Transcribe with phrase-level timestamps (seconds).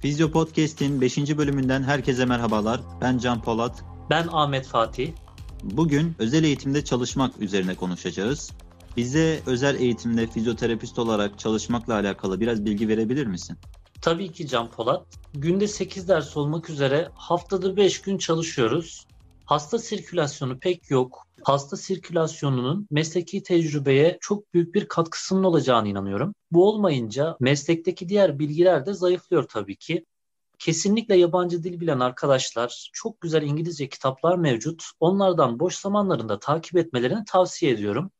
[0.00, 1.18] Fizyo Podcast'in 5.
[1.38, 2.80] bölümünden herkese merhabalar.
[3.00, 3.84] Ben Can Polat.
[4.10, 5.12] Ben Ahmet Fatih.
[5.62, 8.50] Bugün özel eğitimde çalışmak üzerine konuşacağız.
[8.96, 13.56] Bize özel eğitimde fizyoterapist olarak çalışmakla alakalı biraz bilgi verebilir misin?
[14.00, 15.06] Tabii ki Can Polat.
[15.34, 19.06] Günde 8 ders olmak üzere haftada 5 gün çalışıyoruz.
[19.44, 21.26] Hasta sirkülasyonu pek yok.
[21.42, 26.34] Hasta sirkülasyonunun mesleki tecrübeye çok büyük bir katkısının olacağını inanıyorum.
[26.50, 30.04] Bu olmayınca meslekteki diğer bilgiler de zayıflıyor tabii ki.
[30.58, 34.84] Kesinlikle yabancı dil bilen arkadaşlar çok güzel İngilizce kitaplar mevcut.
[35.00, 38.10] Onlardan boş zamanlarında takip etmelerini tavsiye ediyorum.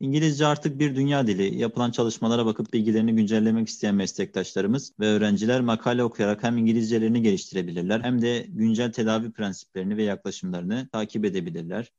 [0.00, 1.58] İngilizce artık bir dünya dili.
[1.58, 8.22] Yapılan çalışmalara bakıp bilgilerini güncellemek isteyen meslektaşlarımız ve öğrenciler makale okuyarak hem İngilizcelerini geliştirebilirler hem
[8.22, 11.92] de güncel tedavi prensiplerini ve yaklaşımlarını takip edebilirler.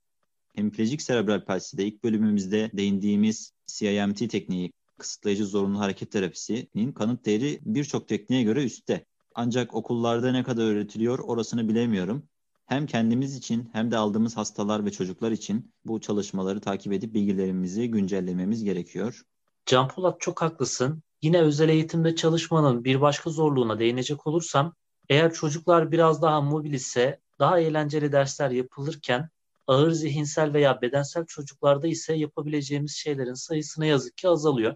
[0.55, 8.07] Hemiplejic serebral palside ilk bölümümüzde değindiğimiz CIMT tekniği, kısıtlayıcı zorunlu hareket terapisinin kanıt değeri birçok
[8.07, 9.05] tekniğe göre üstte.
[9.35, 12.23] Ancak okullarda ne kadar öğretiliyor orasını bilemiyorum
[12.71, 17.91] hem kendimiz için hem de aldığımız hastalar ve çocuklar için bu çalışmaları takip edip bilgilerimizi
[17.91, 19.21] güncellememiz gerekiyor.
[19.65, 21.03] Can Polat çok haklısın.
[21.21, 24.73] Yine özel eğitimde çalışmanın bir başka zorluğuna değinecek olursam,
[25.09, 29.29] eğer çocuklar biraz daha mobil ise daha eğlenceli dersler yapılırken
[29.71, 34.75] ağır zihinsel veya bedensel çocuklarda ise yapabileceğimiz şeylerin sayısı ne yazık ki azalıyor.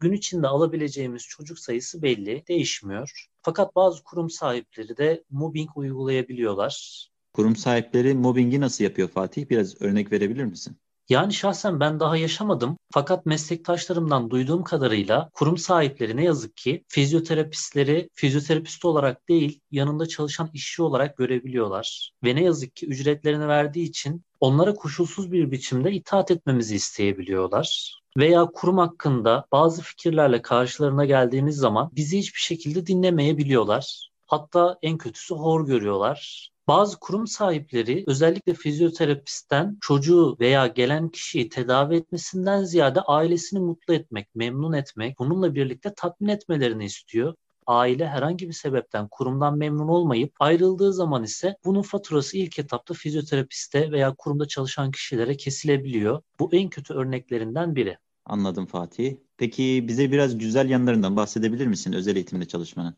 [0.00, 3.26] Gün içinde alabileceğimiz çocuk sayısı belli, değişmiyor.
[3.42, 7.06] Fakat bazı kurum sahipleri de mobbing uygulayabiliyorlar.
[7.32, 9.50] Kurum sahipleri mobbingi nasıl yapıyor Fatih?
[9.50, 10.76] Biraz örnek verebilir misin?
[11.12, 18.08] Yani şahsen ben daha yaşamadım fakat meslektaşlarımdan duyduğum kadarıyla kurum sahipleri ne yazık ki fizyoterapistleri
[18.14, 22.12] fizyoterapist olarak değil yanında çalışan işçi olarak görebiliyorlar.
[22.24, 27.98] Ve ne yazık ki ücretlerini verdiği için onlara koşulsuz bir biçimde itaat etmemizi isteyebiliyorlar.
[28.16, 34.08] Veya kurum hakkında bazı fikirlerle karşılarına geldiğimiz zaman bizi hiçbir şekilde dinlemeyebiliyorlar.
[34.26, 36.50] Hatta en kötüsü hor görüyorlar.
[36.68, 44.34] Bazı kurum sahipleri özellikle fizyoterapistten çocuğu veya gelen kişiyi tedavi etmesinden ziyade ailesini mutlu etmek,
[44.34, 47.34] memnun etmek, bununla birlikte tatmin etmelerini istiyor.
[47.66, 53.92] Aile herhangi bir sebepten kurumdan memnun olmayıp ayrıldığı zaman ise bunun faturası ilk etapta fizyoterapiste
[53.92, 56.22] veya kurumda çalışan kişilere kesilebiliyor.
[56.38, 57.98] Bu en kötü örneklerinden biri.
[58.24, 59.16] Anladım Fatih.
[59.36, 62.96] Peki bize biraz güzel yanlarından bahsedebilir misin özel eğitimde çalışmanın?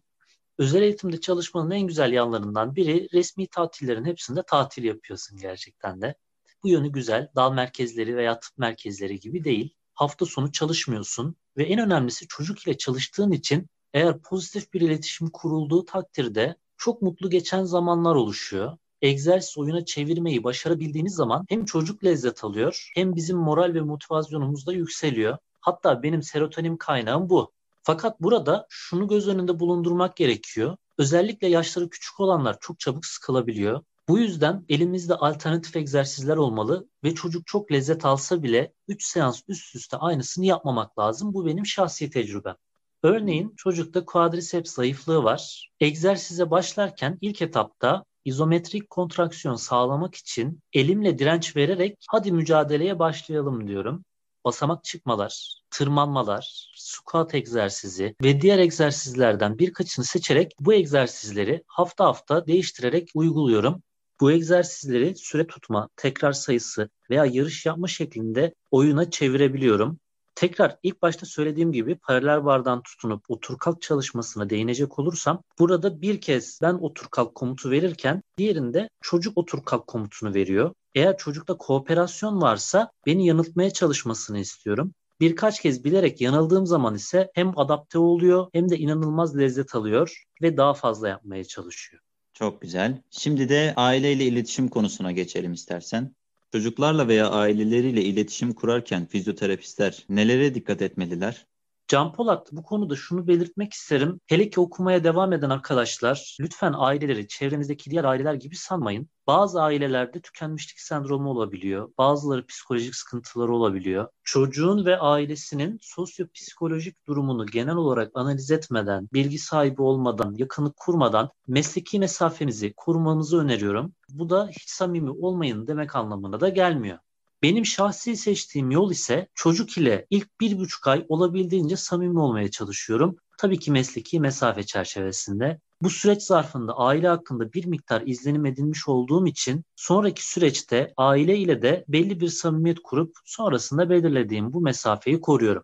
[0.58, 6.14] Özel eğitimde çalışmanın en güzel yanlarından biri resmi tatillerin hepsinde tatil yapıyorsun gerçekten de.
[6.62, 7.28] Bu yönü güzel.
[7.36, 9.74] Dal merkezleri veya tıp merkezleri gibi değil.
[9.94, 15.84] Hafta sonu çalışmıyorsun ve en önemlisi çocuk ile çalıştığın için eğer pozitif bir iletişim kurulduğu
[15.84, 18.78] takdirde çok mutlu geçen zamanlar oluşuyor.
[19.02, 24.72] Egzersiz oyuna çevirmeyi başarabildiğiniz zaman hem çocuk lezzet alıyor hem bizim moral ve motivasyonumuz da
[24.72, 25.38] yükseliyor.
[25.60, 27.52] Hatta benim serotonin kaynağım bu.
[27.86, 30.76] Fakat burada şunu göz önünde bulundurmak gerekiyor.
[30.98, 33.82] Özellikle yaşları küçük olanlar çok çabuk sıkılabiliyor.
[34.08, 39.74] Bu yüzden elimizde alternatif egzersizler olmalı ve çocuk çok lezzet alsa bile 3 seans üst
[39.74, 41.34] üste aynısını yapmamak lazım.
[41.34, 42.56] Bu benim şahsi tecrübem.
[43.02, 45.70] Örneğin çocukta quadriceps zayıflığı var.
[45.80, 54.04] Egzersize başlarken ilk etapta izometrik kontraksiyon sağlamak için elimle direnç vererek hadi mücadeleye başlayalım diyorum
[54.44, 63.10] basamak çıkmalar, tırmanmalar, squat egzersizi ve diğer egzersizlerden birkaçını seçerek bu egzersizleri hafta hafta değiştirerek
[63.14, 63.82] uyguluyorum.
[64.20, 69.98] Bu egzersizleri süre tutma, tekrar sayısı veya yarış yapma şeklinde oyuna çevirebiliyorum.
[70.34, 76.20] Tekrar ilk başta söylediğim gibi paralel bardan tutunup otur kalk çalışmasına değinecek olursam burada bir
[76.20, 80.74] kez ben otur kalk komutu verirken diğerinde çocuk otur kalk komutunu veriyor.
[80.94, 84.94] Eğer çocukta kooperasyon varsa beni yanıltmaya çalışmasını istiyorum.
[85.20, 90.56] Birkaç kez bilerek yanıldığım zaman ise hem adapte oluyor hem de inanılmaz lezzet alıyor ve
[90.56, 92.02] daha fazla yapmaya çalışıyor.
[92.32, 93.02] Çok güzel.
[93.10, 96.14] Şimdi de aileyle iletişim konusuna geçelim istersen.
[96.52, 101.46] Çocuklarla veya aileleriyle iletişim kurarken fizyoterapistler nelere dikkat etmeliler?
[101.88, 104.20] Can Polat bu konuda şunu belirtmek isterim.
[104.26, 109.08] Hele ki okumaya devam eden arkadaşlar lütfen aileleri çevrenizdeki diğer aileler gibi sanmayın.
[109.26, 111.90] Bazı ailelerde tükenmişlik sendromu olabiliyor.
[111.98, 114.08] Bazıları psikolojik sıkıntıları olabiliyor.
[114.22, 121.98] Çocuğun ve ailesinin sosyopsikolojik durumunu genel olarak analiz etmeden, bilgi sahibi olmadan, yakınlık kurmadan mesleki
[121.98, 123.94] mesafenizi kurmanızı öneriyorum.
[124.08, 126.98] Bu da hiç samimi olmayın demek anlamına da gelmiyor.
[127.44, 133.16] Benim şahsi seçtiğim yol ise çocuk ile ilk bir buçuk ay olabildiğince samimi olmaya çalışıyorum.
[133.38, 135.60] Tabii ki mesleki mesafe çerçevesinde.
[135.82, 141.62] Bu süreç zarfında aile hakkında bir miktar izlenim edinmiş olduğum için sonraki süreçte aile ile
[141.62, 145.62] de belli bir samimiyet kurup sonrasında belirlediğim bu mesafeyi koruyorum.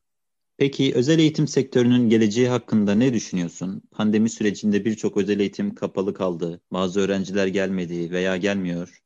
[0.59, 3.83] Peki özel eğitim sektörünün geleceği hakkında ne düşünüyorsun?
[3.91, 6.61] Pandemi sürecinde birçok özel eğitim kapalı kaldı.
[6.73, 9.03] Bazı öğrenciler gelmedi veya gelmiyor.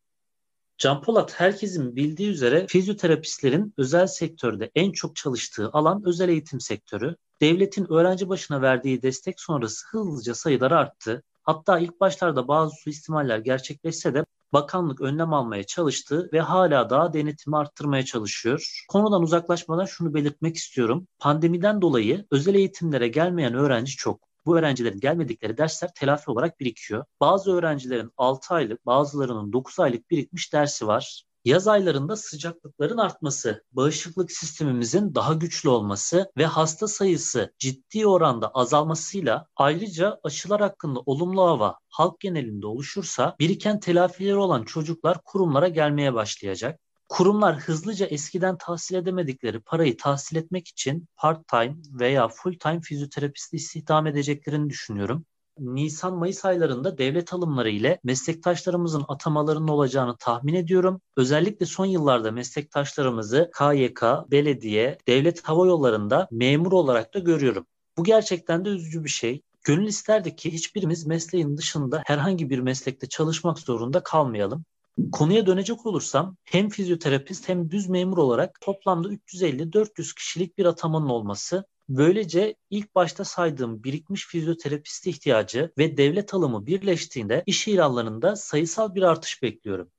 [0.78, 7.16] Can Polat herkesin bildiği üzere fizyoterapistlerin özel sektörde en çok çalıştığı alan özel eğitim sektörü.
[7.40, 11.22] Devletin öğrenci başına verdiği destek sonrası hızlıca sayılar arttı.
[11.42, 17.56] Hatta ilk başlarda bazı suistimaller gerçekleşse de bakanlık önlem almaya çalıştı ve hala daha denetimi
[17.56, 18.84] arttırmaya çalışıyor.
[18.88, 21.06] Konudan uzaklaşmadan şunu belirtmek istiyorum.
[21.18, 24.33] Pandemiden dolayı özel eğitimlere gelmeyen öğrenci çok.
[24.46, 27.04] Bu öğrencilerin gelmedikleri dersler telafi olarak birikiyor.
[27.20, 31.24] Bazı öğrencilerin 6 aylık, bazılarının 9 aylık birikmiş dersi var.
[31.44, 39.46] Yaz aylarında sıcaklıkların artması, bağışıklık sistemimizin daha güçlü olması ve hasta sayısı ciddi oranda azalmasıyla
[39.56, 46.80] ayrıca aşılar hakkında olumlu hava halk genelinde oluşursa biriken telafileri olan çocuklar kurumlara gelmeye başlayacak.
[47.08, 54.70] Kurumlar hızlıca eskiden tahsil edemedikleri parayı tahsil etmek için part-time veya full-time fizyoterapist istihdam edeceklerini
[54.70, 55.24] düşünüyorum.
[55.58, 61.00] Nisan-Mayıs aylarında devlet alımları ile meslektaşlarımızın atamalarının olacağını tahmin ediyorum.
[61.16, 67.66] Özellikle son yıllarda meslektaşlarımızı KYK, belediye, devlet hava yollarında memur olarak da görüyorum.
[67.96, 69.42] Bu gerçekten de üzücü bir şey.
[69.64, 74.64] Gönül isterdi ki hiçbirimiz mesleğin dışında herhangi bir meslekte çalışmak zorunda kalmayalım.
[75.12, 81.64] Konuya dönecek olursam hem fizyoterapist hem düz memur olarak toplamda 350-400 kişilik bir atamanın olması
[81.88, 89.02] Böylece ilk başta saydığım birikmiş fizyoterapist ihtiyacı ve devlet alımı birleştiğinde iş ilanlarında sayısal bir
[89.02, 89.90] artış bekliyorum.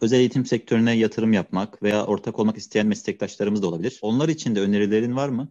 [0.00, 3.98] Özel eğitim sektörüne yatırım yapmak veya ortak olmak isteyen meslektaşlarımız da olabilir.
[4.02, 5.48] Onlar için de önerilerin var mı?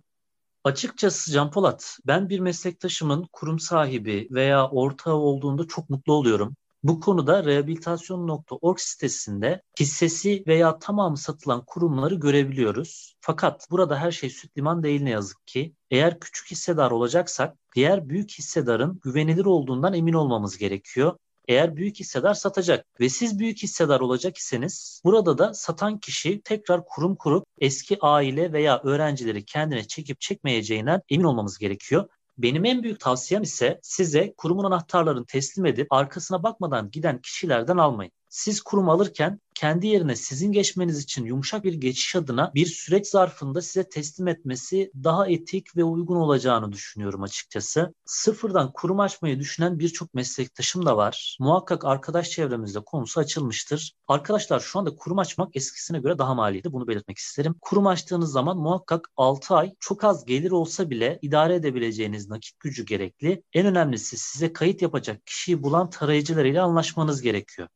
[0.63, 6.55] Açıkçası Can Polat, ben bir meslektaşımın kurum sahibi veya ortağı olduğunda çok mutlu oluyorum.
[6.83, 13.15] Bu konuda rehabilitasyon.org sitesinde hissesi veya tamamı satılan kurumları görebiliyoruz.
[13.21, 15.73] Fakat burada her şey süt liman değil ne yazık ki.
[15.91, 21.17] Eğer küçük hissedar olacaksak diğer büyük hissedarın güvenilir olduğundan emin olmamız gerekiyor.
[21.47, 26.85] Eğer büyük hissedar satacak ve siz büyük hissedar olacak iseniz burada da satan kişi tekrar
[26.85, 32.09] kurum kurup eski aile veya öğrencileri kendine çekip çekmeyeceğinden emin olmamız gerekiyor.
[32.39, 38.11] Benim en büyük tavsiyem ise size kurumun anahtarlarını teslim edip arkasına bakmadan giden kişilerden almayın.
[38.29, 43.61] Siz kurum alırken kendi yerine sizin geçmeniz için yumuşak bir geçiş adına bir süreç zarfında
[43.61, 47.93] size teslim etmesi daha etik ve uygun olacağını düşünüyorum açıkçası.
[48.05, 51.37] Sıfırdan kurum açmayı düşünen birçok meslektaşım da var.
[51.39, 53.93] Muhakkak arkadaş çevremizde konusu açılmıştır.
[54.07, 56.73] Arkadaşlar şu anda kurum açmak eskisine göre daha maliydi.
[56.73, 57.55] Bunu belirtmek isterim.
[57.61, 62.85] Kurum açtığınız zaman muhakkak 6 ay çok az gelir olsa bile idare edebileceğiniz nakit gücü
[62.85, 63.43] gerekli.
[63.53, 67.67] En önemlisi size kayıt yapacak kişiyi bulan tarayıcılarıyla anlaşmanız gerekiyor.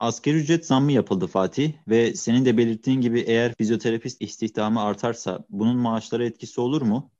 [0.00, 5.76] Asgari ücret zammı yapıldı Fatih ve senin de belirttiğin gibi eğer fizyoterapist istihdamı artarsa bunun
[5.76, 7.10] maaşlara etkisi olur mu?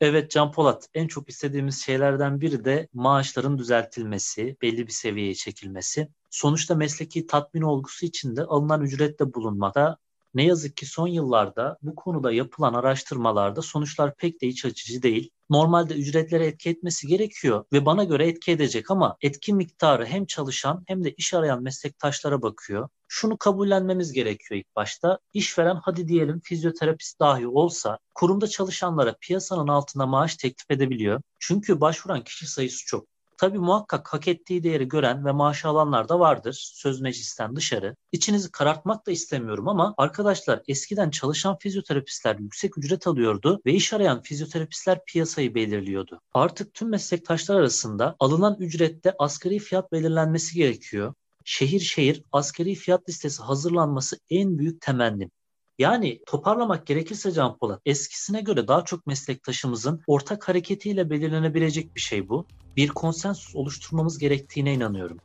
[0.00, 6.08] Evet Can Polat, en çok istediğimiz şeylerden biri de maaşların düzeltilmesi, belli bir seviyeye çekilmesi.
[6.30, 9.96] Sonuçta mesleki tatmin olgusu için de alınan ücretle bulunmakta.
[10.34, 15.30] Ne yazık ki son yıllarda bu konuda yapılan araştırmalarda sonuçlar pek de iç açıcı değil.
[15.50, 20.84] Normalde ücretlere etki etmesi gerekiyor ve bana göre etki edecek ama etki miktarı hem çalışan
[20.86, 22.88] hem de iş arayan meslektaşlara bakıyor.
[23.08, 25.18] Şunu kabullenmemiz gerekiyor ilk başta.
[25.34, 31.20] İşveren hadi diyelim fizyoterapist dahi olsa kurumda çalışanlara piyasanın altında maaş teklif edebiliyor.
[31.38, 33.17] Çünkü başvuran kişi sayısı çok.
[33.38, 36.70] Tabii muhakkak hak ettiği değeri gören ve maaş alanlar da vardır.
[36.74, 37.96] Söz meclisten dışarı.
[38.12, 44.22] İçinizi karartmak da istemiyorum ama arkadaşlar eskiden çalışan fizyoterapistler yüksek ücret alıyordu ve iş arayan
[44.22, 46.20] fizyoterapistler piyasayı belirliyordu.
[46.34, 51.14] Artık tüm meslektaşlar arasında alınan ücrette asgari fiyat belirlenmesi gerekiyor
[51.48, 55.30] şehir şehir asgari fiyat listesi hazırlanması en büyük temennim.
[55.78, 62.28] Yani toparlamak gerekirse Can Polat, eskisine göre daha çok meslektaşımızın ortak hareketiyle belirlenebilecek bir şey
[62.28, 62.46] bu.
[62.78, 65.18] Bir konsensus oluşturmamız gerektiğine inanıyorum.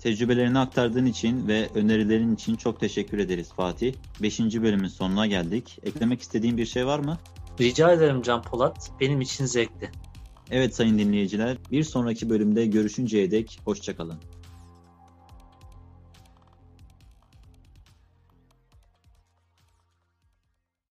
[0.00, 3.94] Tecrübelerini aktardığın için ve önerilerin için çok teşekkür ederiz Fatih.
[4.22, 5.78] Beşinci bölümün sonuna geldik.
[5.82, 7.18] Eklemek istediğin bir şey var mı?
[7.60, 8.90] Rica ederim Can Polat.
[9.00, 9.90] Benim için zevkli.
[10.50, 14.18] Evet sayın dinleyiciler, bir sonraki bölümde görüşünceye dek hoşçakalın.